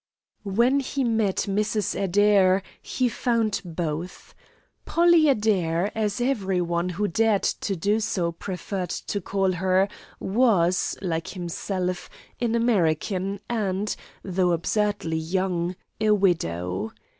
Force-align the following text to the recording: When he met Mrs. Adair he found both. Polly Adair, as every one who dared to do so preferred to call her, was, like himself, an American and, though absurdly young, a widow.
When 0.49 0.79
he 0.79 1.03
met 1.03 1.45
Mrs. 1.47 1.93
Adair 1.93 2.63
he 2.81 3.07
found 3.07 3.61
both. 3.63 4.33
Polly 4.83 5.29
Adair, 5.29 5.91
as 5.93 6.19
every 6.19 6.59
one 6.59 6.89
who 6.89 7.07
dared 7.07 7.43
to 7.43 7.75
do 7.75 7.99
so 7.99 8.31
preferred 8.31 8.89
to 8.89 9.21
call 9.21 9.51
her, 9.51 9.87
was, 10.19 10.97
like 11.03 11.27
himself, 11.27 12.09
an 12.39 12.55
American 12.55 13.41
and, 13.47 13.95
though 14.23 14.53
absurdly 14.53 15.17
young, 15.19 15.75
a 15.99 16.09
widow. 16.15 16.93